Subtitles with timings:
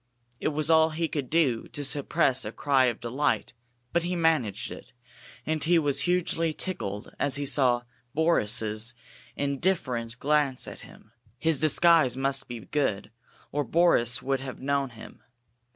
[0.39, 3.53] It was all he could do to suppress a cry of delight,
[3.93, 4.93] but he managed it,
[5.45, 8.95] and he was hugely tickled as he saw Boris's
[9.35, 11.11] indifferent glance at him.
[11.37, 13.11] His disguise must be good,
[13.51, 15.21] or Boris would have known him.